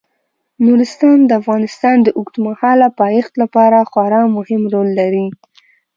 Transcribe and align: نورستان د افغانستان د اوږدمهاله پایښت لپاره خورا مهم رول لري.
نورستان 0.65 1.17
د 1.25 1.31
افغانستان 1.41 1.97
د 2.03 2.07
اوږدمهاله 2.17 2.87
پایښت 3.01 3.33
لپاره 3.41 3.77
خورا 3.91 4.21
مهم 4.37 4.61
رول 4.73 4.89
لري. 4.99 5.25